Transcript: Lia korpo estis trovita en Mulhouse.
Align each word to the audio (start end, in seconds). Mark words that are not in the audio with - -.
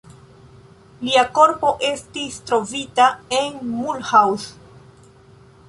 Lia 1.07 1.25
korpo 1.39 1.73
estis 1.89 2.39
trovita 2.49 3.07
en 3.41 3.61
Mulhouse. 3.77 4.59